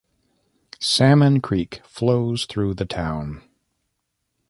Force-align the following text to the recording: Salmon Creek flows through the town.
Salmon 0.79 1.39
Creek 1.41 1.79
flows 1.85 2.47
through 2.47 2.73
the 2.73 2.87
town. 2.87 3.43